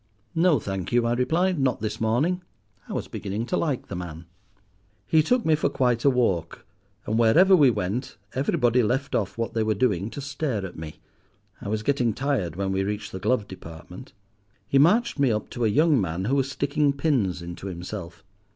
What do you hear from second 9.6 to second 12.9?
were doing to stare at me. I was getting tired when we